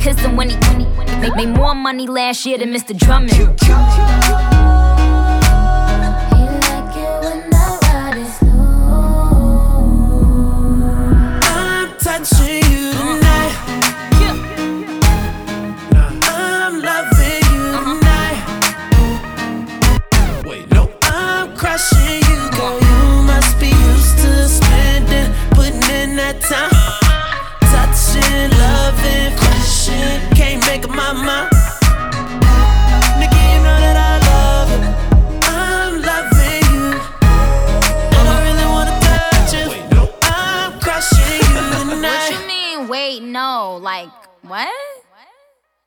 kiss 0.00 0.18
him 0.18 0.34
when 0.34 0.50
he 0.50 0.56
make 1.20 1.36
made 1.36 1.54
more 1.56 1.76
money 1.76 2.08
last 2.08 2.44
year 2.44 2.58
than 2.58 2.70
Mr. 2.72 2.92
Drummond. 2.96 4.57
Girl. 22.56 22.78
You 22.80 23.22
must 23.24 23.58
be 23.58 23.68
used 23.68 24.18
to 24.22 24.48
spending, 24.48 25.32
putting 25.50 25.82
in 26.00 26.16
that 26.16 26.40
time. 26.40 26.72
Touching, 27.72 28.50
loving, 28.58 29.30
crushing. 29.40 30.20
Can't 30.36 30.60
make 30.66 30.84
up 30.84 30.90
my 30.90 31.12
mind. 31.12 31.50
Nigga, 33.20 33.38
you 33.52 33.58
know 33.64 33.78
that 33.84 33.96
I 34.10 34.14
love 34.30 34.70
you. 34.74 34.82
I'm 35.48 35.92
loving 36.10 36.66
you. 36.74 36.86
And 38.16 38.26
I 38.28 38.36
really 38.46 38.68
wanna 38.74 38.96
touch 39.08 39.52
you. 39.56 39.66
I'm 40.22 40.78
crushing 40.80 41.42
you 41.42 42.02
What 42.02 42.30
you 42.32 42.40
mean? 42.46 42.88
Wait, 42.88 43.22
no. 43.22 43.78
Like, 43.82 44.10
what? 44.42 44.68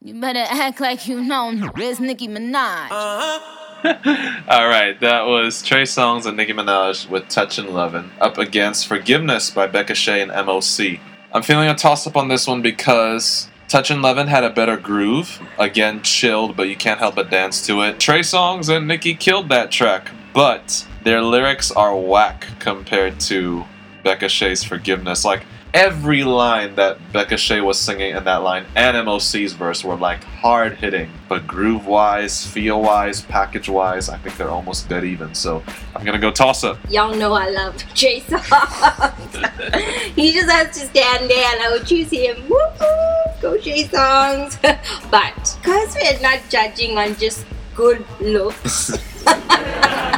You 0.04 0.20
better 0.20 0.44
act 0.50 0.80
like 0.82 1.08
you 1.08 1.22
know 1.22 1.52
it's 1.78 2.00
Nicki 2.00 2.28
Minaj. 2.28 2.88
Uh-huh. 2.90 3.61
All 3.84 4.68
right, 4.68 5.00
that 5.00 5.26
was 5.26 5.64
Trey 5.64 5.84
Songz 5.84 6.28
and 6.28 6.38
Nicki 6.38 6.54
Minaj 6.54 7.10
with 7.10 7.28
Touch 7.30 7.58
and 7.58 7.70
Lovin' 7.70 8.12
up 8.20 8.38
against 8.38 8.86
Forgiveness 8.86 9.50
by 9.50 9.66
Becca 9.66 9.96
Shea 9.96 10.22
and 10.22 10.30
MOC. 10.30 11.00
I'm 11.34 11.42
feeling 11.42 11.68
a 11.68 11.74
toss 11.74 12.06
up 12.06 12.16
on 12.16 12.28
this 12.28 12.46
one 12.46 12.62
because 12.62 13.50
Touch 13.68 13.90
and 13.90 14.04
Lovin' 14.04 14.28
had 14.28 14.44
a 14.44 14.52
better 14.52 14.78
groove. 14.78 15.42
Again, 15.58 16.04
chilled, 16.04 16.56
but 16.56 16.70
you 16.70 16.76
can't 16.76 17.00
help 17.00 17.16
but 17.16 17.32
dance 17.32 17.66
to 17.66 17.82
it. 17.82 18.00
Trey 18.00 18.20
Songz 18.20 18.70
and 18.70 18.88
Nicki 18.88 19.16
killed 19.16 19.50
that 19.50 19.72
track, 19.72 20.12
but 20.32 20.86
their 21.04 21.24
lyrics 21.24 21.72
are 21.72 21.98
whack 21.98 22.46
compared 22.60 23.20
to 23.22 23.66
Becca 24.04 24.30
Shea's 24.30 24.64
Forgiveness. 24.64 25.26
Like, 25.26 25.44
every 25.74 26.24
line 26.24 26.76
that 26.76 26.98
Becca 27.14 27.38
Shea 27.38 27.62
was 27.62 27.80
singing 27.80 28.16
in 28.16 28.24
that 28.26 28.44
line 28.44 28.66
and 28.76 29.06
MOC's 29.06 29.54
verse 29.54 29.84
were 29.84 29.96
like 29.96 30.24
hard 30.24 30.76
hitting, 30.76 31.10
but 31.30 31.48
groove 31.48 31.88
wise, 31.88 32.46
feel 32.46 32.82
wise, 32.82 33.22
package 33.22 33.70
wise, 33.70 34.10
I 34.10 34.18
think 34.18 34.38
they're 34.38 34.50
almost 34.50 34.90
dead 34.90 35.04
even. 35.04 35.34
So 35.34 35.64
I'm 35.96 36.04
gonna 36.04 36.20
go 36.20 36.32
toss 36.32 36.64
up. 36.64 36.78
Y'all 36.90 37.16
know 37.16 37.34
I 37.34 37.50
love 37.50 37.78
Songz. 37.78 38.26
he 40.16 40.34
just 40.34 40.50
has 40.50 40.78
to 40.78 40.88
stand 40.88 41.30
there 41.30 41.54
and 41.54 41.64
I 41.64 41.70
would 41.72 41.86
choose 41.86 42.10
him. 42.10 42.38
Woo-hoo, 42.50 43.42
go 43.42 43.58
Trey 43.58 43.84
Songz. 43.86 44.62
but 45.12 45.58
because 45.62 45.96
we're 45.96 46.20
not 46.22 46.42
judging 46.50 46.98
on 46.98 47.16
just 47.16 47.46
good 47.76 48.06
looks. 48.20 48.92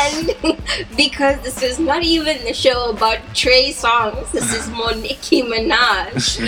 because 0.96 1.40
this 1.42 1.62
is 1.62 1.78
not 1.78 2.02
even 2.02 2.44
the 2.44 2.54
show 2.54 2.90
about 2.90 3.18
Trey 3.34 3.72
Songz, 3.72 4.30
this 4.32 4.54
is 4.54 4.68
more 4.70 4.94
Nicki 4.94 5.42
Minaj. 5.42 6.46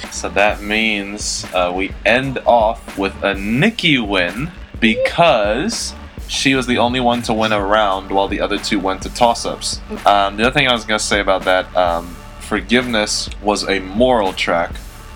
So 0.12 0.28
that 0.30 0.62
means 0.62 1.44
uh, 1.54 1.72
we 1.74 1.92
end 2.04 2.38
off 2.38 2.98
with 2.98 3.14
a 3.22 3.34
Nicki 3.34 3.98
win 3.98 4.50
because 4.80 5.94
she 6.28 6.54
was 6.54 6.66
the 6.66 6.78
only 6.78 6.98
one 6.98 7.22
to 7.22 7.32
win 7.32 7.52
a 7.52 7.60
round 7.60 8.10
while 8.10 8.26
the 8.26 8.40
other 8.40 8.58
two 8.58 8.80
went 8.80 9.02
to 9.02 9.14
toss 9.14 9.46
ups. 9.46 9.80
Um, 10.06 10.36
the 10.36 10.44
other 10.44 10.50
thing 10.50 10.66
I 10.66 10.72
was 10.72 10.84
going 10.84 10.98
to 10.98 11.04
say 11.04 11.20
about 11.20 11.44
that 11.44 11.74
um, 11.76 12.16
Forgiveness 12.40 13.28
was 13.42 13.68
a 13.68 13.80
moral 13.80 14.32
track. 14.32 14.72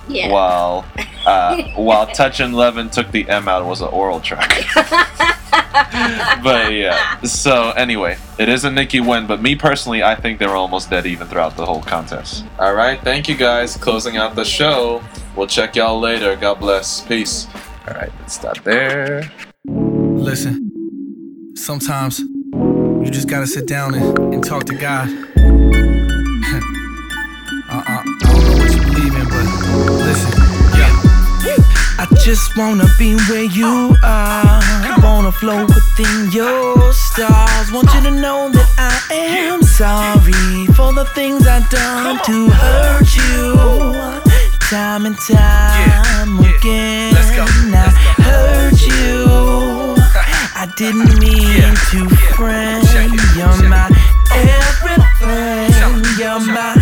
Yeah. 0.09 0.31
While 0.31 0.85
uh, 1.27 1.63
while 1.77 2.07
Touch 2.07 2.41
and 2.41 2.55
Levin 2.55 2.91
took 2.91 3.11
the 3.11 3.29
M 3.29 3.49
out 3.49 3.65
was 3.65 3.81
an 3.81 3.89
oral 3.89 4.21
track. 4.21 4.67
but 6.43 6.73
yeah. 6.73 7.21
So 7.23 7.71
anyway, 7.71 8.19
it 8.39 8.49
is 8.49 8.65
a 8.65 8.71
Nicki 8.71 9.01
win, 9.01 9.27
but 9.27 9.41
me 9.41 9.57
personally, 9.57 10.03
I 10.03 10.15
think 10.15 10.39
they 10.39 10.47
were 10.47 10.57
almost 10.57 10.91
dead 10.91 11.07
even 11.07 11.29
throughout 11.29 11.57
the 11.57 11.65
whole 11.65 11.83
contest. 11.83 12.45
All 12.59 12.75
right, 12.75 13.01
thank 13.01 13.29
you 13.29 13.37
guys. 13.37 13.77
Closing 13.77 14.17
out 14.17 14.35
the 14.35 14.45
show. 14.45 15.03
We'll 15.37 15.47
check 15.47 15.77
y'all 15.77 15.99
later. 15.99 16.37
God 16.37 16.61
bless. 16.61 17.01
Peace. 17.07 17.47
All 17.89 17.95
right, 17.95 18.13
let's 18.21 18.35
stop 18.35 18.63
there. 18.65 19.33
Listen, 19.65 20.71
sometimes 21.57 22.21
you 22.21 23.09
just 23.11 23.29
gotta 23.29 23.47
sit 23.47 23.67
down 23.67 23.95
and, 23.95 24.35
and 24.35 24.45
talk 24.45 24.65
to 24.65 24.75
God. 24.75 25.09
I, 25.09 25.13
uh-uh, 27.71 27.83
I, 27.87 28.05
don't 28.21 28.45
know 28.45 28.57
what 28.59 28.75
you 28.75 28.81
believe 28.83 29.15
in, 29.15 29.29
but 29.29 29.45
listen, 30.05 30.42
just 32.25 32.57
wanna 32.57 32.87
be 32.99 33.17
where 33.29 33.43
you 33.43 33.97
are. 34.03 34.61
I 34.63 34.97
wanna 35.03 35.33
flow 35.33 35.65
within 35.67 36.31
your 36.31 36.93
stars. 36.93 37.73
Want 37.73 37.93
you 37.95 38.01
to 38.03 38.11
know 38.13 38.49
that 38.49 38.69
I 38.79 39.15
am 39.15 39.63
sorry 39.63 40.67
for 40.77 40.93
the 40.93 41.05
things 41.17 41.49
I've 41.49 41.69
done 41.69 42.19
to 42.25 42.49
hurt 42.49 43.11
you. 43.17 43.57
Time 44.71 45.07
and 45.07 45.19
time 45.19 46.39
again, 46.39 47.13
I 47.17 47.91
hurt 48.23 48.81
you. 48.81 49.97
I 50.63 50.73
didn't 50.77 51.19
mean 51.19 51.75
to, 51.91 52.09
friend. 52.37 52.87
You're 53.37 53.69
my 53.69 53.91
everything. 54.31 55.73
You're 56.19 56.39
my 56.39 56.82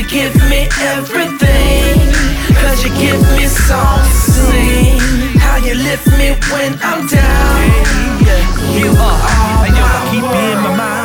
you 0.00 0.08
give 0.08 0.34
me 0.48 0.66
everything. 0.80 1.98
Cause 2.56 2.84
you 2.84 2.90
give 2.96 3.20
me 3.36 3.46
songs 3.46 4.24
to 4.24 4.32
sing. 4.32 4.98
How 5.38 5.56
you 5.58 5.74
lift 5.74 6.06
me 6.18 6.30
when 6.52 6.72
I'm 6.82 7.06
down. 7.06 7.70
You 8.78 8.90
are 8.92 9.18
my 9.60 10.10
keep 10.10 10.22
you 10.22 10.52
in 10.52 10.62
my 10.62 10.76
mind. 10.76 10.99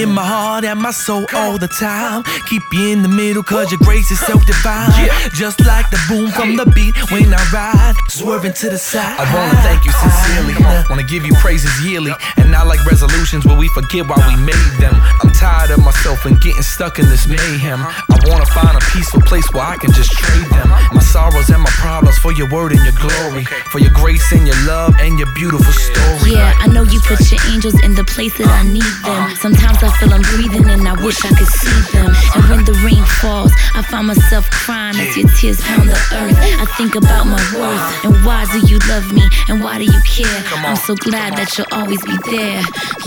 Keep 0.00 0.06
you 0.06 0.12
in 0.12 0.16
my 0.16 0.24
heart 0.24 0.64
and 0.64 0.80
my 0.80 0.92
soul 0.92 1.26
all 1.34 1.58
the 1.58 1.68
time. 1.68 2.22
Keep 2.48 2.62
you 2.72 2.88
in 2.88 3.02
the 3.02 3.08
middle 3.08 3.42
cause 3.42 3.70
your 3.70 3.80
grace 3.84 4.10
is 4.10 4.18
so 4.20 4.38
divine. 4.40 5.10
Just 5.34 5.60
like 5.66 5.90
the 5.90 6.00
boom 6.08 6.30
from 6.30 6.56
the 6.56 6.64
beat 6.72 6.96
when 7.12 7.28
I 7.34 7.42
ride. 7.52 7.94
Swerving 8.08 8.54
to 8.54 8.70
the 8.70 8.78
side. 8.78 9.20
I 9.20 9.28
wanna 9.28 9.60
thank 9.60 9.84
you 9.84 9.92
sincerely. 9.92 10.56
Wanna 10.88 11.04
give 11.04 11.26
you 11.26 11.34
praises 11.44 11.70
yearly. 11.84 12.14
And 12.38 12.50
not 12.50 12.66
like 12.66 12.80
resolutions 12.86 13.44
where 13.44 13.58
we 13.58 13.68
forget 13.76 14.08
why 14.08 14.16
we 14.24 14.40
made 14.40 14.72
them. 14.80 14.96
I'm 15.20 15.32
tired 15.32 15.70
of 15.70 15.84
myself 15.84 16.24
and 16.24 16.40
getting 16.40 16.62
stuck 16.62 16.98
in 16.98 17.04
this 17.10 17.28
mayhem. 17.28 17.84
I 17.84 18.16
wanna 18.24 18.46
find 18.46 18.72
a 18.72 18.80
peaceful 18.96 19.20
place 19.22 19.44
where 19.52 19.64
I 19.64 19.76
can 19.76 19.92
just 19.92 20.12
trade 20.12 20.48
them. 20.48 20.68
My 20.96 21.04
sorrows 21.12 21.50
and 21.50 21.60
my 21.60 21.74
problems 21.76 22.16
for 22.18 22.32
your 22.32 22.48
word 22.48 22.72
and 22.72 22.82
your 22.88 22.96
glory. 22.96 23.44
For 23.68 23.80
your 23.80 23.92
grace 23.92 24.32
and 24.32 24.46
your 24.46 24.56
love 24.64 24.94
and 24.98 25.18
your 25.18 25.28
beautiful 25.34 25.72
story. 25.72 26.32
Yeah, 26.32 26.56
I 26.58 26.68
know 26.68 26.84
you 26.84 27.00
put 27.00 27.20
your 27.30 27.40
angels 27.52 27.76
in 27.84 27.94
the 27.94 28.04
place 28.04 28.32
that 28.38 28.48
I 28.48 28.62
need 28.64 28.82
them. 29.04 29.20
Uh-huh. 29.20 29.36
Sometimes 29.36 29.82
I 29.82 29.89
feel 29.98 30.12
I'm 30.12 30.22
breathing 30.34 30.68
and 30.68 30.86
I 30.86 30.94
wish 31.02 31.24
I 31.24 31.30
could 31.30 31.48
see 31.48 31.80
them. 31.92 32.12
And 32.34 32.44
when 32.50 32.64
the 32.64 32.74
rain 32.84 33.04
falls, 33.20 33.52
I 33.74 33.82
find 33.82 34.06
myself 34.06 34.50
crying 34.50 34.96
as 34.96 35.16
your 35.16 35.28
tears 35.38 35.60
pound 35.62 35.88
the 35.88 35.94
earth. 35.94 36.38
I 36.60 36.66
think 36.76 36.94
about 36.94 37.26
my 37.26 37.42
worth 37.56 38.04
and 38.04 38.24
why 38.24 38.44
do 38.52 38.66
you 38.66 38.78
love 38.88 39.12
me 39.12 39.22
and 39.48 39.62
why 39.62 39.78
do 39.78 39.84
you 39.84 40.00
care? 40.06 40.42
I'm 40.66 40.76
so 40.76 40.94
glad 40.94 41.36
that 41.36 41.56
you'll 41.56 41.72
always 41.72 42.02
be 42.02 42.16
there, 42.30 42.62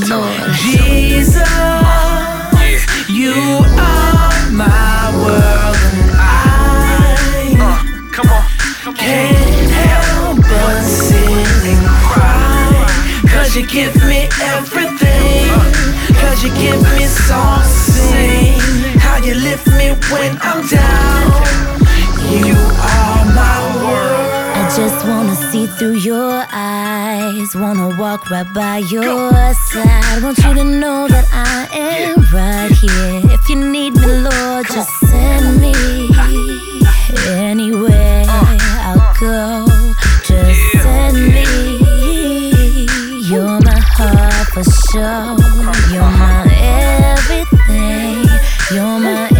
Lord. 0.09 0.51
Jesus, 0.63 1.42
give 16.55 16.81
me 16.97 17.05
songs 17.05 17.67
to 17.85 17.91
sing. 17.91 18.59
How 18.99 19.17
you 19.17 19.35
lift 19.35 19.67
me 19.67 19.89
when 20.11 20.37
I'm 20.41 20.65
down. 20.67 21.25
You 22.29 22.55
are 22.93 23.25
my 23.41 23.57
world. 23.83 24.29
I 24.55 24.73
just 24.75 25.05
wanna 25.05 25.35
see 25.51 25.67
through 25.67 25.97
your 25.97 26.45
eyes. 26.51 27.55
Wanna 27.55 27.95
walk 27.99 28.29
right 28.29 28.51
by 28.53 28.77
your 28.77 29.31
side. 29.69 30.23
Want 30.23 30.37
you 30.39 30.53
to 30.53 30.63
know 30.63 31.07
that 31.07 31.27
I 31.31 31.67
am 31.77 32.15
right 32.33 32.71
here. 32.71 33.21
If 33.35 33.49
you 33.49 33.57
need 33.57 33.93
me, 33.95 34.07
Lord, 34.07 34.65
just 34.67 34.89
send 35.01 35.61
me. 35.61 35.73
Anywhere 37.27 38.25
uh. 38.27 38.57
I'll 38.87 39.13
go, 39.19 39.93
just 40.25 40.83
send 40.83 41.17
me. 41.33 41.72
For 44.53 44.63
sure. 44.63 45.35
You're 45.91 46.03
my 46.03 46.45
everything. 46.61 48.29
You're 48.71 48.99
my 48.99 49.32